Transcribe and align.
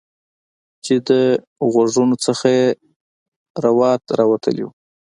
چې 0.85 0.95
د 1.07 1.09
غوږونو 1.71 2.15
څخه 2.25 2.45
یې 2.57 2.67
روات 3.65 4.01
راوتلي 4.19 4.63
وو 4.65 4.71